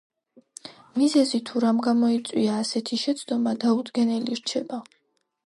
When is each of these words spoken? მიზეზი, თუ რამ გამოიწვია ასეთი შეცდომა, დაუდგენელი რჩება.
მიზეზი, 1.01 1.39
თუ 1.49 1.61
რამ 1.65 1.81
გამოიწვია 1.87 2.57
ასეთი 2.63 3.01
შეცდომა, 3.03 3.55
დაუდგენელი 3.67 4.41
რჩება. 4.43 4.83